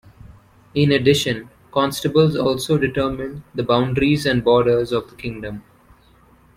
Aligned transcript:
In 0.73 0.91
addition, 0.93 1.51
constables 1.71 2.35
also 2.35 2.75
determined 2.79 3.43
the 3.53 3.61
boundaries 3.61 4.25
and 4.25 4.43
borders 4.43 4.91
of 4.91 5.11
the 5.11 5.15
kingdom. 5.15 5.61